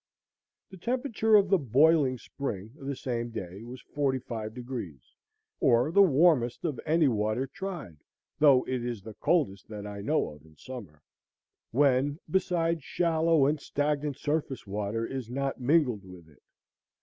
[0.71, 4.99] The temperature of the Boiling Spring the same day was 45°,
[5.59, 7.97] or the warmest of any water tried,
[8.39, 11.03] though it is the coldest that I know of in summer,
[11.69, 16.41] when, beside, shallow and stagnant surface water is not mingled with it.